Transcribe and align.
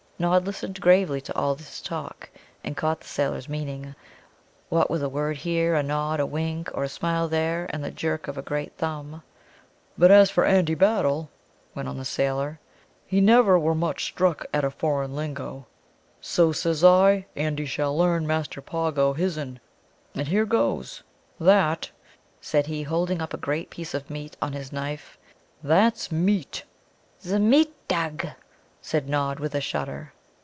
Nod 0.21 0.45
listened 0.45 0.79
gravely 0.79 1.19
to 1.19 1.35
all 1.35 1.55
this 1.55 1.81
talk, 1.81 2.29
and 2.63 2.77
caught 2.77 3.01
the 3.01 3.07
sailor's 3.07 3.49
meaning, 3.49 3.95
what 4.69 4.87
with 4.87 5.01
a 5.01 5.09
word 5.09 5.37
here, 5.37 5.73
a 5.73 5.81
nod, 5.81 6.19
a 6.19 6.27
wink, 6.27 6.69
or 6.75 6.83
a 6.83 6.89
smile 6.89 7.27
there, 7.27 7.65
and 7.73 7.83
the 7.83 7.89
jerk 7.89 8.27
of 8.27 8.37
a 8.37 8.43
great 8.43 8.77
thumb. 8.77 9.23
"But 9.97 10.11
as 10.11 10.29
for 10.29 10.45
Andy 10.45 10.75
Battle," 10.75 11.31
went 11.73 11.87
on 11.89 11.97
the 11.97 12.05
sailor, 12.05 12.59
"he 13.07 13.19
never 13.19 13.57
were 13.57 13.73
much 13.73 14.03
struck 14.03 14.45
at 14.53 14.63
a 14.63 14.69
foreign 14.69 15.15
lingo. 15.15 15.65
So, 16.21 16.51
says 16.51 16.83
I, 16.83 17.25
Andy 17.35 17.65
shall 17.65 17.97
learn 17.97 18.27
Master 18.27 18.61
Pongo 18.61 19.13
his'n. 19.13 19.59
And 20.13 20.27
here 20.27 20.45
goes! 20.45 21.01
That," 21.39 21.89
said 22.39 22.67
he, 22.67 22.83
holding 22.83 23.23
up 23.23 23.33
a 23.33 23.37
great 23.37 23.71
piece 23.71 23.95
of 23.95 24.11
meat 24.11 24.37
on 24.39 24.53
his 24.53 24.71
knife 24.71 25.17
"that's 25.63 26.11
meat." 26.11 26.63
"'Zmeat 27.23 27.71
ugh!" 27.91 28.27
said 28.83 29.07
Nod, 29.07 29.39
with 29.39 29.53
a 29.53 29.61
shudder. 29.61 30.11